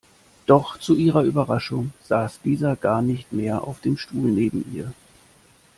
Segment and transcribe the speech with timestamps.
[0.47, 4.91] Doch zu ihrer Überraschung saß dieser gar nicht mehr auf dem Stuhl neben ihr.